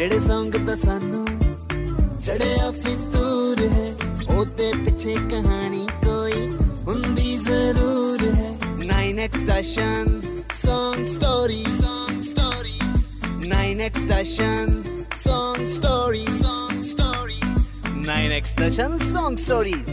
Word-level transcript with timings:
ਜਿਹੜੇ 0.00 0.18
ਸੰਗ 0.18 0.54
ਤਾਂ 0.66 0.76
ਸਾਨੂੰ 0.76 1.26
ਚੜਿਆ 2.26 2.70
ਫਿਤੂਰ 2.70 3.60
ਹੈ 3.72 3.94
ਉਹਦੇ 4.36 4.72
ਪਿੱਛੇ 4.84 5.14
ਕਹਾਣੀ 5.14 5.86
ਕੋਈ 6.04 6.46
ਹੁੰਦੀ 6.86 7.36
ਜ਼ਰੂਰ 7.36 8.24
ਹੈ। 8.34 8.52
9x 8.80 9.36
station, 9.42 10.08
song 10.62 11.04
stories 11.16 11.76
song 11.82 12.16
stories 12.30 12.96
9x 13.42 14.00
station, 14.06 14.72
song 15.26 15.68
stories 15.76 16.40
song 16.40 16.80
stories 16.92 17.60
9x 18.08 18.56
station, 18.56 18.98
song 19.12 19.38
stories 19.46 19.92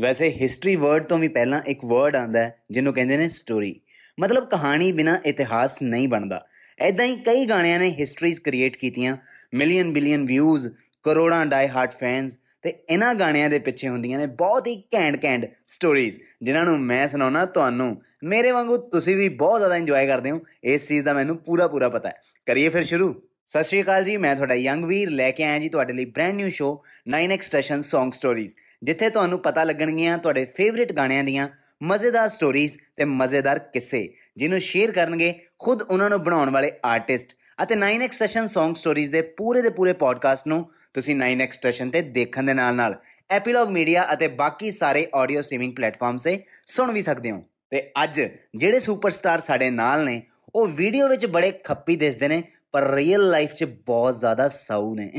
ਵੈਸੇ 0.00 0.30
ਹਿਸਟਰੀ 0.42 0.76
ਵਰਡ 0.76 1.04
ਤੋਂ 1.04 1.18
ਵੀ 1.18 1.28
ਪਹਿਲਾਂ 1.28 1.62
ਇੱਕ 1.66 1.84
ਵਰਡ 1.84 2.16
ਆਂਦਾ 2.16 2.40
ਹੈ, 2.40 2.54
ਜਿਹਨੂੰ 2.70 2.94
ਕਹਿੰਦੇ 2.94 3.16
ਨੇ 3.16 3.28
ਸਟੋਰੀ 3.28 3.80
ਮਤਲਬ 4.20 4.44
ਕਹਾਣੀ 4.44 4.92
ਬਿਨਾ 4.92 5.18
ਇਤਿਹਾਸ 5.26 5.82
ਨਹੀਂ 5.82 6.08
ਬਣਦਾ। 6.08 6.46
ਐਦਾਂ 6.80 7.06
ਹੀ 7.06 7.16
ਕਈ 7.16 7.46
ਗਾਣਿਆਂ 7.46 7.78
ਨੇ 7.78 7.96
ਹਿਸਟਰੀਜ਼ 8.00 8.40
ਕ੍ਰੀਏਟ 8.40 8.76
ਕੀਤੀਆਂ 8.76 9.16
ਮਿਲੀਅਨ 9.54 9.92
ਬਿਲੀਅਨ 9.92 10.26
ਵਿਊਜ਼ 10.26 10.68
ਕਰੋੜਾਂ 11.02 11.46
ਡਾਈ 11.46 11.68
ਹਾਰਟ 11.68 11.92
ਫੈਨਸ 11.92 12.38
ਤੇ 12.62 12.74
ਇਹਨਾਂ 12.90 13.14
ਗਾਣਿਆਂ 13.14 13.50
ਦੇ 13.50 13.58
ਪਿੱਛੇ 13.58 13.88
ਹੁੰਦੀਆਂ 13.88 14.18
ਨੇ 14.18 14.26
ਬਹੁਤ 14.26 14.66
ਹੀ 14.66 14.76
ਕੈਂਡ 14.76 15.16
ਕੈਂਡ 15.16 15.46
ਸਟੋਰੀਜ਼ 15.66 16.18
ਜਿਨ੍ਹਾਂ 16.42 16.64
ਨੂੰ 16.64 16.80
ਮੈਂ 16.80 17.08
ਸੁਣਾਉਣਾ 17.08 17.44
ਤੁਹਾਨੂੰ। 17.44 18.02
ਮੇਰੇ 18.24 18.50
ਵਾਂਗੂ 18.50 18.76
ਤੁਸੀਂ 18.76 19.16
ਵੀ 19.16 19.28
ਬਹੁਤ 19.28 19.60
ਜ਼ਿਆਦਾ 19.60 19.76
ਇੰਜੋਏ 19.76 20.06
ਕਰਦੇ 20.06 20.30
ਹੋ, 20.30 20.40
ਇਸ 20.64 20.88
ਚੀਜ਼ 20.88 21.04
ਦਾ 21.04 21.12
ਮੈਨੂੰ 21.12 21.36
ਪੂਰਾ 21.36 21.68
ਪੂਰਾ 21.68 21.88
ਪਤਾ 21.88 22.08
ਹੈ। 22.08 22.14
ਕਰੀਏ 22.46 22.68
ਫਿਰ 22.68 22.84
ਸ਼ੁਰੂ। 22.84 23.22
ਸਤਿ 23.50 23.64
ਸ਼੍ਰੀ 23.64 23.82
ਅਕਾਲ 23.82 24.04
ਜੀ, 24.04 24.16
ਮੈਂ 24.16 24.34
ਤੁਹਾਡਾ 24.36 24.54
ਯੰਗ 24.54 24.84
ਵੀਰ 24.84 25.10
ਲੈ 25.10 25.30
ਕੇ 25.30 25.44
ਆਇਆ 25.44 25.58
ਜੀ 25.58 25.68
ਤੁਹਾਡੇ 25.68 25.92
ਲਈ 25.92 26.04
brand 26.16 26.34
new 26.36 26.50
show 26.50 26.66
9x 27.14 27.46
station 27.46 27.80
Song 27.86 28.12
Stories 28.18 28.52
ਜਿੱਥੇ 28.82 29.08
ਤੁਹਾਨੂੰ 29.10 29.38
ਪਤਾ 29.42 29.64
ਲੱਗਣਗੀਆਂ 29.64 30.18
ਤੁਹਾਡੇ 30.18 30.44
ਫੇਵਰਿਟ 30.56 30.92
ਗਾਣਿਆਂ 30.92 31.24
ਦੀਆਂ 31.24 31.48
ਮਜ਼ੇਦਾਰ 31.82 32.28
ਸਟੋਰੀਜ਼ 32.28 32.76
ਤੇ 32.96 33.04
ਮਜ਼ੇਦਾਰ 33.04 33.58
ਕਿੱਸੇ, 33.74 34.08
ਜਿਹਨੂੰ 34.36 34.60
ਸ਼ੇਅਰ 34.60 34.92
ਕਰਨਗੇ 34.92 35.32
ਖੁਦ 35.58 35.82
ਉਹਨਾਂ 35.82 36.10
ਨੂੰ 36.10 36.22
ਬਣਾਉਣ 36.24 36.50
ਵਾਲੇ 36.50 36.72
ਆਰਟਿਸਟ 36.84 37.36
ਅਤੇ 37.62 37.74
9x 37.76 38.16
ਸਟੇਸ਼ਨ 38.16 38.46
Song 38.56 38.78
Stories 38.82 39.10
ਦੇ 39.12 39.22
ਪੂਰੇ 39.38 39.62
ਦੇ 39.62 39.70
ਪੂਰੇ 39.78 39.92
ਪੋਡਕਾਸਟ 40.04 40.48
ਨੂੰ 40.48 40.64
ਤੁਸੀਂ 40.94 41.16
9x 41.16 41.60
ਸਟੇਸ਼ਨ 41.60 41.90
ਤੇ 41.90 42.02
ਦੇਖਣ 42.18 42.46
ਦੇ 42.46 42.54
ਨਾਲ 42.54 42.74
ਨਾਲ 42.76 42.98
ਐਪੀਲੌਗ 43.30 43.70
ਮੀਡੀਆ 43.70 44.06
ਅਤੇ 44.12 44.28
ਬਾਕੀ 44.42 44.70
ਸਾਰੇ 44.80 45.06
ਆਡੀਓ 45.14 45.40
ਸਟ੍ਰੀਮਿੰਗ 45.40 45.72
ਪਲੇਟਫਾਰਮ 45.76 46.16
ਸੇ 46.18 46.42
ਸੁਣ 46.66 46.92
ਵੀ 46.92 47.02
ਸਕਦੇ 47.02 47.30
ਹੋ। 47.30 47.44
ਤੇ 47.72 47.90
ਅੱਜ 48.02 48.20
ਜਿਹੜੇ 48.20 48.78
ਸੁਪਰਸਟਾਰ 48.80 49.40
ਸਾਡੇ 49.40 49.70
ਨਾਲ 49.70 50.04
ਨੇ, 50.04 50.22
ਉਹ 50.54 50.66
ਵੀਡੀਓ 50.68 51.08
ਵਿੱਚ 51.08 51.26
ਬੜੇ 51.26 51.50
ਖੱਪੀ 51.64 51.94
ਦਿਸਦੇ 51.96 52.28
ਨੇ 52.28 52.42
ਪਰ 52.72 52.90
ਰੀਅਲ 52.94 53.28
ਲਾਈਫ 53.30 53.54
'ਚ 53.54 53.64
ਬਹੁਤ 53.64 54.18
ਜ਼ਿਆਦਾ 54.20 54.48
ਸਾਊ 54.48 54.94
ਨੇ। 54.94 55.10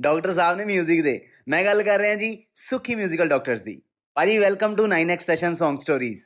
ਡਾਕਟਰ 0.00 0.32
ਸਾਹਿਬ 0.32 0.58
ਨੇ 0.58 0.64
뮤직 0.64 1.02
ਦੇ। 1.02 1.20
ਮੈਂ 1.48 1.64
ਗੱਲ 1.64 1.82
ਕਰ 1.82 1.98
ਰਿਹਾ 1.98 2.14
ਜੀ 2.14 2.36
ਸੁਖੀ 2.54 2.94
뮤지컬 2.94 3.28
ਡਾਕਟਰਸ 3.28 3.62
ਦੀ। 3.62 3.80
ਭਾਜੀ 4.16 4.38
welcome 4.38 4.76
to 4.76 4.86
9x 4.86 5.18
session 5.20 5.52
Song 5.52 5.76
Stories 5.82 6.24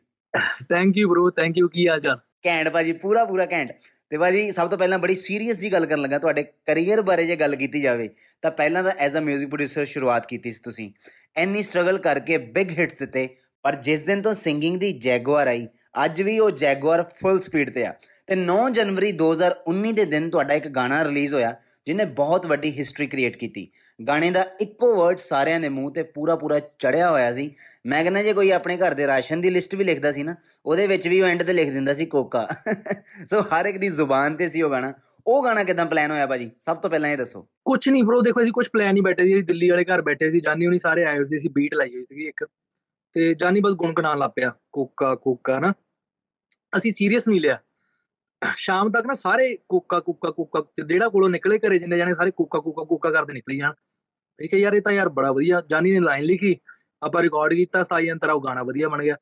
thank 0.69 0.97
you 0.97 1.09
bro 1.09 1.31
thank 1.37 1.59
you 1.59 1.69
ਕੀ 1.69 1.89
ਹਾਲ 1.89 2.01
ਚਾਲ? 2.01 2.19
ਕੈਂਡ 2.43 2.69
ਭਾਜੀ 2.69 2.93
ਪੂਰਾ 2.93 3.25
ਪੂਰਾ 3.25 3.47
ਕੈਂਡ 3.47 3.73
ਤੇ 4.11 4.19
ਭਾਜੀ 4.19 4.51
ਸਭ 4.53 4.69
ਤੋਂ 4.69 4.79
ਪਹਿਲਾਂ 4.79 4.99
ਬੜੀ 4.99 5.15
ਸੀਰੀਅਸ 5.15 5.59
ਜੀ 5.59 5.73
ਗੱਲ 5.73 5.87
ਕਰਨ 5.87 6.01
ਲੱਗਾ 6.01 6.19
ਤੁਹਾਡੇ 6.19 6.43
ਕੈਰੀਅਰ 6.67 7.03
ਬਾਰੇ 7.03 7.27
ਜੇ 7.27 7.37
ਗੱਲ 7.37 7.57
ਕੀਤੀ 7.57 7.81
ਜਾਵੇ 7.83 8.09
ਤਾਂ 8.43 8.51
ਪਹਿਲਾਂ 8.51 8.83
ਤਾਂ 8.85 8.93
ਐਜ਼ 8.99 9.17
ਅ 9.17 9.21
뮤직 9.21 9.49
ਪ੍ਰੋਡਿਊਸਰ 9.49 9.85
ਸ਼ੁਰੂਆਤ 9.85 10.27
ਕੀਤੀ 10.27 10.53
ਸੀ 10.53 10.61
ਤੁਸੀਂ। 10.65 10.91
ਐਨੀ 11.37 11.63
ਸਟਰਗਲ 11.63 11.99
ਕਰਕੇ 11.99 12.39
ਬਿਗ 12.39 12.79
ਹਿੱਟਸ 12.79 12.99
ਦਿੱਤੇ 12.99 13.29
ਪਰ 13.63 13.77
ਜਿਸ 13.77 14.01
ਦਿਨ 14.01 14.23
ਤੋਂ 14.23 14.35
ਸਿੰਗਿੰਗ 14.35 14.81
ਦੀ 14.81 14.93
ਜੈਗੁਆਰ 14.93 15.47
ਆਈ, 15.47 15.69
ਅੱਜ 16.05 16.23
ਵੀ 16.23 16.39
ਉਹ 16.39 16.51
ਜੈਗੁਆਰ 16.51 17.03
ਫੁੱਲ 17.03 17.41
ਸਪੀਡ 17.41 17.71
ਤੇ 17.71 17.87
ਆ। 17.87 17.95
ਤੇ 18.27 18.35
9 18.35 18.71
ਜਨਵਰੀ 18.71 19.13
2019 19.13 19.93
ਦੇ 19.93 20.05
ਦਿਨ 20.05 20.31
ਤੁਹਾਡਾ 20.31 20.55
ਇੱਕ 20.55 20.69
ਗਾਣਾ 20.69 21.05
ਰਿਲੀਜ਼ 21.05 21.35
ਹੋਇਆ, 21.35 21.55
ਜਿਹਨੇ 21.87 22.05
ਬਹੁਤ 22.05 22.47
ਵੱਡੀ 22.47 22.79
ਹਿਸਟਰੀ 22.79 23.07
ਕ੍ਰੀਏਟ 23.07 23.37
ਕੀਤੀ। 23.37 23.69
ਗਾਣੇ 24.09 24.31
ਦਾ 24.31 24.47
ਇੱਕੋ 24.61 24.97
ਵਰਡ 24.97 25.17
ਸਾਰਿਆਂ 25.17 25.61
ਦੇ 25.61 25.69
ਮੂੰਹ 25.69 25.93
ਤੇ 25.93 26.03
ਪੂਰਾ 26.03 26.37
ਪੂਰਾ 26.37 26.59
ਚੜਿਆ 26.59 27.11
ਹੋਇਆ 27.11 27.33
ਸੀ। 27.33 27.51
ਮੈਂ 27.87 28.03
ਕਹਿੰਦਾ, 28.03 28.23
ਜੇ 28.23 28.33
ਕੋਈ 28.33 28.51
ਆਪਣੇ 28.51 28.77
ਘਰ 28.77 28.95
ਦੇ 28.95 29.07
ਰਾਸ਼ਨ 29.07 29.41
ਦੀ 29.41 29.51
ਲਿਸਟ 29.51 29.75
ਵੀ 29.75 29.85
ਲਿਖਦਾ 29.85 30.13
ਸੀ 30.13 30.23
ਨਾ, 30.23 30.35
ਉਹਦੇ 30.67 30.87
ਵਿੱਚ 30.87 31.09
ਵੀ 31.09 31.21
ਉਹ 31.21 31.27
ਐਂਡ 31.27 31.43
ਤੇ 31.43 31.53
ਲਿਖ 31.53 31.73
ਦਿੰਦਾ 31.73 31.95
ਸੀ 31.95 32.07
ਕੋਕਾ। 32.07 32.49
ਸੋ 33.29 33.41
ਹਰ 33.41 33.67
ਇੱਕ 33.67 33.79
ਦੀ 33.79 33.89
ਜ਼ੁਬਾਨ 33.89 34.37
ਤੇ 34.37 34.49
ਸੀ 34.49 34.63
ਉਹ 34.63 34.71
ਗਾਣਾ। 34.71 34.93
ਉਹ 35.27 35.45
ਗਾਣਾ 35.45 35.65
ਕਿਦਾਂ 35.65 35.87
ਪਲਾਨ 35.87 36.11
ਹੋਇਆ 36.11 36.27
ਭਾਜੀ? 36.27 36.51
ਸਭ 36.61 36.77
ਤੋਂ 36.77 36.91
ਪਹਿਲਾਂ 36.91 37.11
ਇਹ 37.11 37.17
ਦੱਸੋ। 37.17 37.49
ਕੁਝ 37.65 37.89
ਨਹੀਂ 37.89 38.03
ਬ్రో 38.03 38.21
ਦੇਖੋ, 38.21 38.43
ਅਸੀਂ 38.43 38.53
ਕੁਝ 38.53 38.69
ਪਲਾਨ 38.72 38.93
ਨਹੀਂ 38.93 39.03
ਬੈਠੇ 39.03 39.25
ਸੀ, 39.25 39.34
ਅਸੀਂ 39.34 39.45
ਦਿੱਲੀ 39.45 39.71
ਵਾਲੇ 39.71 39.84
ਘਰ 39.84 40.03
ਬੈਠੇ 40.03 40.31
ਸੀ 40.31 40.41
ਜਾਨੀ 40.41 40.67
ਹੁਣੀ 40.67 40.78
ਸਾਰੇ 40.78 41.05
ਆਏ 41.05 41.17
ਹੋਏ 41.17 41.25
ਸੀ, 41.25 41.37
ਅਸੀਂ 41.37 41.51
ਬੀਟ 41.51 41.75
ਲਾਈ 41.75 41.89
ਹੋਈ 41.89 42.01
ਸੀ 42.01 42.28
ਇੱਕ। 42.28 42.47
ਤੇ 43.17 43.34
ਜਾਨੀ 43.34 43.61
ਬਸ 43.61 43.75
ਗੁੰਗਣਾਉਣ 43.75 44.19
ਲੱਗ 44.19 44.31
ਪਿਆ, 44.37 44.53
ਕੋਕਾ 44.73 45.15
ਕੋਕਾ 45.15 45.59
ਨਾ 45.61 45.73
ਅਸੀਂ 46.73 46.93
ਸੀਰੀਅਸ 46.93 47.28
ਨਹੀਂ 47.28 47.41
ਲਿਆ। 47.41 47.59
ਸ਼ਾਮ 48.43 48.91
ਤੱਕ 48.93 49.06
ਨਾ 49.06 49.15
ਸਾਰੇ 49.15 49.56
ਕੋਕਾ 49.69 49.99
ਕੋਕਾ 50.00 50.31
ਕੋਕਾ 50.31 50.62
ਜਿਹੜਾ 50.84 51.09
ਕੋਲੋਂ 51.09 51.28
ਨਿਕਲੇ 51.31 51.59
ਘਰੇ 51.59 51.78
ਜਿੰਨੇ 51.78 51.97
ਜਾਣੇ, 51.97 52.15
ਸਾਰੇ 52.15 52.31
ਕੋਕਾ 52.31 52.59
ਕੋਕਾ 52.61 52.84
ਕੋਕਾ 52.84 53.11
ਕਰਦੇ 53.11 53.33
ਨਿਕਲੀ 53.33 53.59
ਜਾਣ। 53.59 53.72
ਠੀਕ 54.39 54.55
ਹੈ 54.55 54.59
ਯਾਰ 54.59 54.75
ਇਹ 54.75 54.83
ਤਾਂ 54.83 54.93
ਯਾਰ 54.93 55.09
ਬੜਾ 55.09 55.31
ਵਧੀਆ, 55.33 55.61
ਜਾਨੀ 55.71 55.93
ਨੇ 55.93 56.01
ਲਾਈਨ 56.01 56.25
ਲਿਖੀ, 56.25 56.56
ਆਪਾਂ 57.03 57.22
ਰਿਕਾਰਡ 57.22 57.55
ਕੀਤਾ 57.55 57.83
ਸਾਈ 57.84 58.11
ਅੰਤਰ 58.12 58.31
ਉਹ 58.31 58.41
ਗਾਣਾ 58.45 58.62
ਵਧੀਆ 58.62 58.89
ਬਣ 58.89 59.03
ਗਿਆ। 59.03 59.17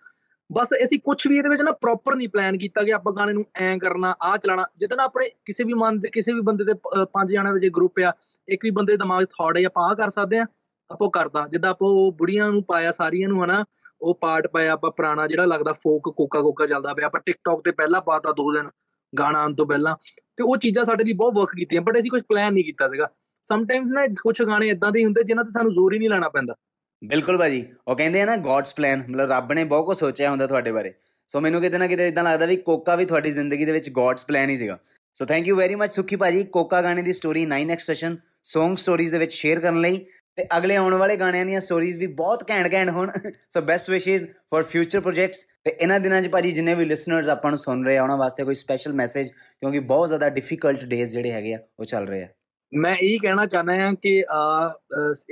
ਬਸ 0.50 0.72
ਅਸੀਂ 0.84 0.98
ਕੁਝ 1.00 1.26
ਵੀ 1.28 1.36
ਇਹਦੇ 1.36 1.48
ਵਿੱਚ 1.48 1.62
ਨਾ 1.62 1.72
ਪ੍ਰੋਪਰ 1.80 2.14
ਨਹੀਂ 2.16 2.28
ਪਲਾਨ 2.28 2.56
ਕੀਤਾ 2.58 2.82
ਕਿ 2.82 2.92
ਆਪਾਂ 2.92 3.12
ਗਾਣੇ 3.12 3.32
ਨੂੰ 3.32 3.44
ਐਂ 3.56 3.76
ਕਰਨਾ, 3.78 4.14
ਆਹ 4.22 4.36
ਚਲਾਣਾ 4.38 4.64
ਜਿੱਦਾਂ 4.78 5.04
ਆਪਣੇ 5.04 5.28
ਕਿਸੇ 5.46 5.64
ਵੀ 5.64 5.74
ਮਨ 5.74 5.98
ਦੇ 6.00 6.08
ਕਿਸੇ 6.10 6.32
ਵੀ 6.32 6.40
ਬੰਦੇ 6.40 6.64
ਦੇ 6.64 6.74
ਪੰਜ 7.12 7.30
ਜਣਿਆਂ 7.30 7.52
ਦਾ 7.52 7.58
ਜੇ 7.58 7.70
ਗਰੁੱਪ 7.76 8.00
ਆ, 8.06 8.12
ਇੱਕ 8.48 8.64
ਵੀ 8.64 8.70
ਬੰਦੇ 8.70 8.92
ਦੇ 8.92 8.96
ਦਿਮਾਗ 8.98 9.24
'ਚ 9.24 9.30
ਥਾਟ 9.38 9.56
ਹੈ 9.58 9.64
ਆਪਾਂ 9.66 9.88
ਆਹ 9.90 9.94
ਕਰ 9.96 10.10
ਸਕਦੇ 10.10 10.38
ਆ। 10.38 10.46
ਆਪਾਂ 10.92 11.10
ਕਰਦਾ, 11.10 11.46
ਜਿੱਦਾਂ 11.50 11.70
ਆਪਾਂ 11.70 11.88
ਉਹ 11.88 12.12
ਬੁੜੀਆਂ 12.12 12.50
ਨੂੰ 12.50 12.64
ਪਾਇਆ, 12.64 12.92
ਸਾਰੀਆਂ 12.92 13.28
ਨੂੰ 13.28 13.44
ਹਨਾ, 13.44 13.64
ਉਹ 14.00 14.14
ਪਾਰਟ 14.14 14.46
ਪਾਇਆ, 14.46 14.72
ਆਪਾਂ 14.72 14.90
ਪੁਰਾਣਾ 14.90 15.26
ਜਿਹੜਾ 15.26 15.44
ਲੱਗਦਾ 15.44 15.72
ਫੋਕ, 15.72 16.14
ਕੋਕਾ 16.16 16.40
ਕੋਕਾ 16.40 16.66
ਚੱਲਦਾ 16.66 16.94
ਪਿਆ, 16.94 17.06
ਆਪਾਂ 17.06 17.20
ਟਿਕਟੌਕ 17.26 17.64
ਤੇ 17.64 17.70
ਪਹਿਲਾਂ 17.70 18.00
ਪਾਤਾ 18.00 18.32
ਦੋ 18.32 18.52
ਦਿਨ, 18.52 18.70
ਗਾਣਾ 19.18 19.42
ਆਉਣ 19.42 19.54
ਤੋਂ 19.54 19.66
ਪਹਿਲਾਂ, 19.66 19.96
ਤੇ 20.36 20.42
ਉਹ 20.42 20.56
ਚੀਜ਼ਾਂ 20.56 20.84
ਸਾਡੇ 20.84 21.04
ਲਈ 21.04 21.12
ਬਹੁਤ 21.12 21.34
ਵਰਕ 21.34 21.50
ਕੀਤੀਆਂ 21.56 21.82
ਬਟ 21.82 21.98
ਅਸੀਂ 21.98 22.10
ਕੁਝ 22.10 22.22
ਪਲਾਨ 22.28 22.54
ਨਹੀਂ 22.54 22.64
ਕੀਤਾ 22.64 22.88
ਸੀਗਾ। 22.88 23.08
ਸਮ 23.42 23.66
ਟਾਈਮਸ 23.66 23.86
ਨਾ 23.86 24.06
ਕੁਝ 24.06 24.42
ਗਾਣੇ 24.42 24.68
ਇਦਾਂ 24.68 24.92
ਦੇ 24.92 25.04
ਹੁੰਦੇ 25.04 25.22
ਜਿਨ੍ਹਾਂ 25.22 25.44
ਤੇ 25.44 25.50
ਤੁਹਾਨੂੰ 25.50 25.72
ਜ਼ੋਰ 25.72 25.92
ਹੀ 25.92 25.98
ਨਹੀਂ 25.98 26.10
ਲਾਣਾ 26.10 26.28
ਪੈਂਦਾ। 26.28 26.54
ਬਿਲਕੁਲ 27.04 27.38
ਭਾਜੀ, 27.38 27.66
ਉਹ 27.88 27.96
ਕਹਿੰਦੇ 27.96 28.22
ਆ 28.22 28.24
ਨਾ 28.24 28.36
ਗੋਡਸ 28.36 28.74
ਪਲਾਨ 28.74 29.02
ਮਤਲਬ 29.10 29.30
ਰੱਬ 29.30 29.52
ਨੇ 29.52 29.64
ਬਹੁਤ 29.64 29.86
ਕੁਝ 29.86 29.98
ਸੋਚਿਆ 29.98 30.30
ਹੁੰਦਾ 30.30 30.46
ਤੁਹਾਡੇ 30.46 30.72
ਬਾਰੇ। 30.72 30.94
ਸੋ 31.28 31.40
ਮੈਨੂੰ 31.40 31.60
ਕਿਤੇ 31.60 31.78
ਨਾ 31.78 31.86
ਕਿਤੇ 31.86 32.08
ਇਦਾਂ 32.08 32.24
ਲੱਗਦਾ 32.24 32.46
ਵੀ 32.46 32.56
ਕੋਕਾ 32.56 32.96
ਵੀ 32.96 33.04
ਤੁਹਾਡੀ 33.04 33.30
ਜ਼ਿੰਦਗੀ 33.30 33.64
ਦੇ 33.64 33.72
ਵਿੱਚ 33.72 33.90
ਗੋਡਸ 33.90 34.24
ਪਲਾਨ 34.24 34.50
ਹੀ 34.50 34.56
ਸੀਗਾ। 34.56 34.78
So 35.14 35.24
thank 35.24 35.48
you 35.48 35.56
very 35.56 35.74
much 35.74 35.92
Sukhi 35.92 36.16
ਭਾਜੀ, 36.16 36.44
ਕੋਕਾ 36.44 36.82
ਗਾਣੇ 36.82 37.02
ਦੀ 37.02 37.12
story 37.12 37.46
9x 37.46 37.78
session 37.78 38.16
Song 38.56 38.72
Stories 38.72 39.10
ਦੇ 39.10 39.18
ਵਿੱਚ 39.18 39.32
ਸ਼ੇਅਰ 39.32 39.60
ਕਰਨ 39.60 39.80
ਲਈ। 39.80 40.04
ਤੇ 40.40 40.46
ਅਗਲੇ 40.56 40.76
ਆਉਣ 40.76 40.94
ਵਾਲੇ 40.94 41.16
ਗਾਣਿਆਂ 41.16 41.46
ਦੀਆਂ 41.46 41.60
ਸਟੋਰੀਜ਼ 41.60 41.98
ਵੀ 41.98 42.06
ਬਹੁਤ 42.18 42.44
ਘੈਂਟ 42.50 42.72
ਘੈਂਟ 42.72 42.90
ਹੋਣ। 42.90 43.10
So 43.50 43.60
best 43.60 43.90
wishes 43.90 44.22
for 44.52 44.62
future 44.66 45.00
projects 45.00 45.44
ਤੇ 45.64 45.70
ਇਹਨਾਂ 45.72 45.98
ਦਿਨਾਂ 46.00 46.20
'ਚ 46.22 46.28
ਭਾਜੀ 46.28 46.52
ਜਿੰਨੇ 46.52 46.74
ਵੀ 46.74 46.84
ਲਿਸਨਰਸ 46.84 47.28
ਆਪਾਂ 47.28 47.50
ਨੂੰ 47.50 47.58
ਸੁਣ 47.58 47.84
ਰਹੇ 47.86 47.96
ਆ, 47.96 48.02
ਉਹਨਾਂ 48.02 48.16
ਵਾਸਤੇ 48.16 48.44
ਕੋਈ 48.44 48.54
ਸਪੈਸ਼ਲ 48.54 48.92
ਮੈਸੇਜ 48.92 49.28
ਕਿਉਂਕਿ 49.28 49.80
ਬਹੁਤ 49.80 50.08
ਜ਼ਿਆਦਾ 50.08 50.28
ਡਿਫਿਕਲਟ 50.28 50.84
ਡੇਜ਼ 50.84 51.12
ਜਿਹੜੇ 51.12 51.32
ਹੈਗੇ 51.32 51.52
ਆ, 51.54 51.58
ਉਹ 51.80 51.84
ਚੱਲ 51.84 52.06
ਰਹੇ 52.08 52.22
ਆ। 52.22 52.28
ਮੈਂ 52.72 52.94
ਇਹ 52.94 53.18
ਕਹਿਣਾ 53.22 53.46
ਚਾਹਨਾ 53.46 53.74
ਹਾਂ 53.76 53.92
ਕਿ 54.02 54.16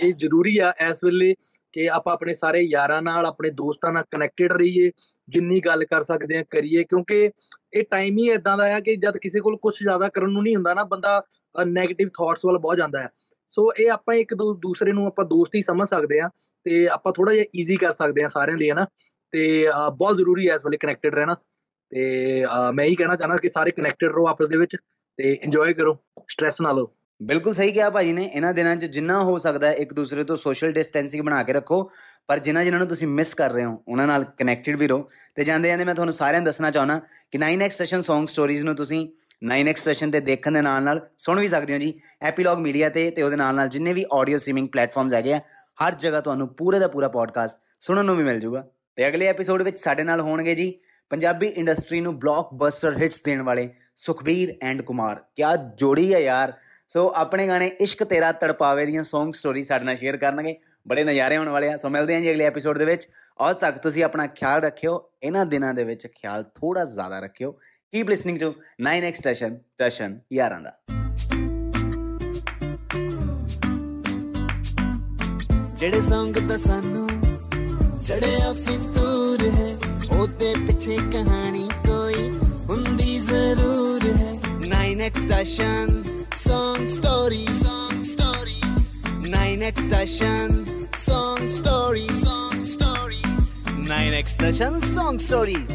ਇਹ 0.05 0.13
ਜ਼ਰੂਰੀ 0.15 0.57
ਆ 0.59 0.73
ਇਸ 0.91 1.03
ਵੇਲੇ 1.05 1.35
ਕਿ 1.75 1.89
ਆਪਾਂ 1.91 2.13
ਆਪਣੇ 2.13 2.33
ਸਾਰੇ 2.33 2.61
ਯਾਰਾਂ 2.63 3.01
ਨਾਲ, 3.03 3.27
ਆਪਣੇ 3.27 3.51
ਦੋਸਤਾਂ 3.53 3.93
ਨਾਲ 3.93 4.05
ਕਨੈਕਟਡ 4.11 4.53
ਰਹੀਏ, 4.53 4.91
ਜਿੰਨੀ 5.29 5.61
ਗੱਲ 5.67 5.85
ਕਰ 5.85 6.03
ਸਕਦੇ 6.03 6.39
ਆ 6.39 6.45
ਕਰੀਏ, 6.51 6.85
ਕਿਉਂਕਿ 6.85 7.31
ਇਹ 7.73 7.83
ਟਾਈਮ 7.91 8.19
ਹੀ 8.19 8.29
ਇਦਾਂ 8.31 8.57
ਦਾ 8.59 8.65
ਆ 8.75 8.81
ਕਿ 8.81 8.97
ਜਦ 8.97 9.17
ਕਿਸੇ 9.19 9.41
ਕੋਲ 9.41 9.57
ਕੁਝ 9.63 9.75
ਜ਼ਿਆਦਾ 9.79 10.09
ਕਰਨ 10.09 10.31
ਨੂੰ 10.33 10.43
ਨਹੀਂ 10.43 10.57
ਹੁੰਦਾ 10.57 10.75
ਨਾ, 10.75 10.85
ਬੰਦਾ 10.85 11.23
네ਗੇਟਿਵ 11.55 12.09
ਥਾਟਸ 12.19 12.45
ਵੱਲ 12.47 12.59
ਬਹੁਤ 12.59 12.77
ਜਾਂਦਾ 12.77 13.01
ਹੈ। 13.01 13.09
ਸੋ 13.49 13.73
ਇਹ 13.81 13.91
ਆਪਾਂ 13.91 14.15
ਇੱਕ 14.15 14.35
ਦੂਸਰੇ 14.35 14.93
ਨੂੰ 14.93 15.07
ਆਪਾਂ 15.07 15.25
ਦੋਸਤ 15.25 15.55
ਹੀ 15.55 15.63
ਸਮਝ 15.63 15.87
ਸਕਦੇ 15.89 16.21
ਆ 16.21 16.29
ਤੇ 16.65 16.89
ਆਪਾਂ 16.89 17.13
ਥੋੜਾ 17.13 17.33
ਜਿਹਾ 17.33 17.45
ਈਜ਼ੀ 17.57 17.77
ਕਰ 17.77 17.93
ਸਕਦੇ 17.93 18.23
ਆ 18.23 18.29
ਸਾਰਿਆਂ 18.29 18.59
ਲਈ 18.59 18.71
ਹਨਾ 18.71 18.87
ਤੇ 19.31 19.67
ਬਹੁਤ 19.97 20.17
ਜ਼ਰੂਰੀ 20.17 20.49
ਹੈ 20.49 20.55
ਇਸ 20.55 20.65
ਵੇਲੇ 20.67 20.77
ਕਨੈਕਟਡ 20.77 21.15
ਰਹਿਣਾ 21.15 21.37
ਤੇ 21.91 22.45
ਮੈਂ 22.75 22.85
ਹੀ 22.85 22.95
ਕਹਿਣਾ 22.95 23.17
ਚਾਹਨਾ 23.17 23.37
ਕਿ 23.37 23.49
ਸਾਰੇ 23.49 23.71
ਕਨੈਕਟਡ 23.71 24.09
ਰਹੋ 24.09 24.27
ਆਪਸ 24.29 24.49
ਦੇ 24.49 24.59
ਵਿੱਚ 24.59 24.77
ਤੇ 25.17 25.33
ਇੰਜੋਏ 25.33 25.73
ਕਰੋ 25.73 25.99
ਸਟ्रेस 26.29 26.55
ਨਾ 26.63 26.73
ਲਓ। 26.73 26.95
ਬਿਲਕੁਲ 27.23 27.55
ਸਹੀ 27.55 27.73
ਕਿਹਾ 27.73 27.89
ਭਾਜੀ 27.91 28.13
ਨੇ, 28.13 28.25
ਇਹਨਾਂ 28.25 28.53
ਦਿਨਾਂ 28.55 28.75
'ਚ 28.77 28.85
ਜਿੰਨਾ 28.85 29.23
ਹੋ 29.25 29.39
ਸਕਦਾ 29.39 29.71
ਇੱਕ 29.73 29.95
ਦੂਸਰੇ 29.95 30.25
ਤੋਂ 30.25 30.37
ਸੋਸ਼ਲ 30.37 30.73
ਡਿਸਟੈਂਸਿੰਗ 30.73 31.25
ਬਣਾ 31.25 31.43
ਕੇ 31.43 31.53
ਰੱਖੋ, 31.53 31.83
ਪਰ 32.27 32.39
ਜਿਨ੍ਹਾਂ 32.39 32.65
ਜਿਨ੍ਹਾਂ 32.65 32.79
ਨੂੰ 32.79 32.89
ਤੁਸੀਂ 32.89 33.09
ਮਿਸ 33.09 33.35
ਕਰ 33.35 33.53
ਰਹੇ 33.53 33.65
ਹੋ, 33.65 33.83
ਉਹਨਾਂ 33.89 34.07
ਨਾਲ 34.07 34.25
ਕਨੈਕਟਡ 34.39 34.77
ਵੀ 34.77 34.87
ਰਹੋ। 34.87 35.09
ਤੇ 35.35 35.45
ਜਾਂਦੇ 35.45 35.69
ਜਾਂਦੇ 35.69 35.85
ਮੈਂ 35.85 35.95
ਤੁਹਾਨੂੰ 35.95 36.15
ਸਾਰਿਆਂ 36.15 36.41
ਨੂੰ 36.41 36.47
ਦੱਸਣਾ 36.47 36.71
ਚਾਹਣਾ 36.71 37.01
ਕਿ 37.31 37.39
9x 37.39 37.71
ਸੈਸ਼ਨ 37.71 38.03
Song 38.11 38.27
Stories 38.27 38.65
ਨੂੰ 38.65 38.75
ਤੁਸੀਂ 38.75 39.09
9x 39.45 39.75
ਸੈਸ਼ਨ 39.77 40.11
ਤੇ 40.11 40.21
ਦੇਖਣ 40.21 40.53
ਦੇ 40.53 40.63
ਨਾਲ 40.63 40.83
ਨਾਲ 40.83 41.07
ਸੁਣ 41.19 41.41
ਵੀ 41.41 41.49
ਸਕਦੇ 41.49 41.73
ਹੋ 41.73 41.79
ਜੀ। 41.79 42.01
ਐਪੀਲੌਗ 42.23 42.59
ਮੀਡੀਆ 42.59 42.89
ਤੇ 42.89 43.11
ਤੇ 43.11 43.23
ਉਹਦੇ 43.23 43.37
ਨਾਲ 43.37 43.55
ਨਾਲ 43.55 43.69
ਜਿੰਨੇ 43.69 43.93
ਵੀ 43.93 44.05
ਆਡੀਓ 44.13 44.39
ਸਟ੍ਰੀਮਿੰਗ 44.39 44.69
ਪਲੇਟਫਾਰਮਸ 44.69 45.15
ਹੈਗੇ 45.15 45.33
ਆ, 45.35 45.41
ਹਰ 45.87 45.95
ਜਗ੍ਹਾ 45.95 46.21
ਤੁਹਾਨੂੰ 46.21 46.55
ਪੂਰੇ 46.55 46.79
ਦਾ 46.79 46.89
ਪੂਰਾ 46.89 47.09
ਪੋਡਕਾਸਟ 47.09 47.59
ਸੁਣਨ 47.81 48.05
ਨੂੰ 48.05 48.17
ਵੀ 48.17 48.25
ਮਿਲ 48.25 48.41
ਜਾਊਗਾ 48.41 48.67
ਤੇ 48.97 49.09
ਅਗਲੇ 49.09 49.27
ਐਪੀਸੋਡ 49.27 49.63
ਵਿੱਚ 49.63 49.79
ਸਾਡੇ 49.79 50.03
ਨਾਲ 50.03 50.21
ਹੋਣਗੇ 50.21 50.55
ਜੀ 50.55 50.79
ਪੰਜਾਬੀ 51.11 51.47
ਇੰਡਸਟਰੀ 51.47 52.01
ਨੂੰ 52.01 52.19
ਬਲੌਕਬਸਟਰ 52.19 52.97
ਹਿੱਟਸ 52.97 53.23
ਦੇਣ 53.23 53.43
ਵਾਲੇ 53.43 53.69
ਸੁਖਬੀਰ 53.97 54.57
ਐਂਡ 54.63 54.83
ਕੁਮਾਰ। 54.83 55.17
ਕੀ 55.37 55.43
ਜੋੜੀ 55.75 56.15
ਹੈ 56.15 56.19
ਯਾਰ। 56.19 56.53
ਸੋ 56.89 57.13
ਆਪਣੇ 57.17 57.47
ਗਾਣੇ 57.47 57.67
ਇਸ਼ਕ 57.67 58.05
ਤੇਰਾ 58.05 58.33
ਤੜਪਾਵੇ 58.33 58.87
ਦੀਆਂ 58.87 59.03
Song 59.03 59.33
ਸਟੋਰੀ 59.33 59.65
ਸਾਡੇ 59.65 59.85
ਨਾਲ 59.85 59.97
ਸ਼ੇਅਰ 59.97 60.17
ਕਰਨਗੇ। 60.17 60.57
ਬੜੇ 60.89 61.05
ਨਜ਼ਾਰੇ 61.05 61.37
ਹੋਣ 61.37 61.49
ਵਾਲੇ 61.49 61.73
ਆ। 61.73 61.77
ਸੋ 61.77 61.89
ਮਿਲਦੇ 61.89 62.15
ਹਾਂ 62.15 62.21
ਜੀ 62.21 62.31
ਅਗਲੇ 62.31 62.45
ਐਪੀਸੋਡ 62.45 62.79
ਦੇ 62.79 62.85
ਵਿੱਚ। 62.85 63.09
ਔਰ 63.39 63.53
ਤੱਕ 63.53 63.79
ਤੁਸੀਂ 63.79 64.05
ਆਪਣਾ 64.05 64.27
ਖਿਆਲ 64.27 64.61
ਰੱਖਿਓ। 64.61 65.11
ਇਹਨਾਂ 65.23 65.47
ਦਿਨਾਂ 65.47 65.75
ਦੇ 65.75 65.85
ਵਿੱਚ 65.85 66.07
ਖਿਆਲ 66.07 66.43
ਥੋੜਾ 66.43 66.85
ਜ਼ਿਆਦਾ 66.85 67.21
ਰੱਖਿਓ। 67.21 67.59
keep 67.94 68.10
listening 68.10 68.40
to 68.40 68.54
9x 68.88 69.14
station 69.14 69.58
station 69.74 70.20
ਯਾਰਾਂ 70.34 70.62
ਦਾ 70.62 70.78
ਜਿਹੜੇ 75.80 76.02
ਸੰਗ 76.02 76.36
ਤਾਂ 76.50 76.58
ਸਾਨੂੰ 76.58 77.08
ਚੜਿਆ 78.08 78.54
ਫਿਤੂਰ 78.54 79.44
ਹੈ 79.58 79.70
ਉਹਦੇ 80.12 80.54
ਪਿੱਛੇ 80.68 80.98
ਕਹਾਣੀ 81.14 81.68
ਕੋਈ 81.88 82.30
ਹੁੰਦੀ 82.70 83.20
ਜ਼ਰੂਰ 83.20 84.06
ਹੈ 84.18 84.34
9x 84.68 85.22
station 85.22 86.02
Song 86.36 86.88
Stories 86.90 87.58
Song 87.58 88.00
Stories 88.04 88.80
9x 89.24 89.84
station 89.84 90.56
Song 90.98 91.44
Stories 91.48 92.18
Song 92.22 92.64
Stories 92.66 93.44
9x 93.84 94.34
station 94.36 94.80
Song 94.88 95.20
Stories 95.20 95.72